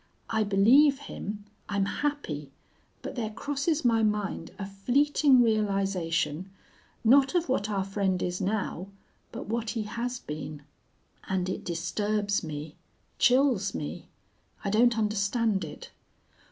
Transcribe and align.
I 0.31 0.43
believe 0.43 0.97
him, 0.97 1.45
I'm 1.69 1.85
happy, 1.85 2.49
but 3.03 3.13
there 3.13 3.29
crosses 3.29 3.85
my 3.85 4.01
mind 4.01 4.49
a 4.57 4.65
fleeting 4.65 5.43
realization 5.43 6.49
not 7.03 7.35
of 7.35 7.47
what 7.47 7.69
our 7.69 7.83
friend 7.83 8.19
is 8.23 8.41
now, 8.41 8.87
but 9.31 9.45
what 9.45 9.69
he 9.69 9.83
has 9.83 10.17
been. 10.17 10.63
And 11.27 11.47
it 11.47 11.63
disturbs 11.63 12.41
me, 12.43 12.77
chills 13.19 13.75
me. 13.75 14.07
I 14.65 14.71
don't 14.71 14.97
understand 14.97 15.63
it. 15.63 15.91